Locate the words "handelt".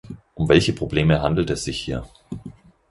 1.21-1.51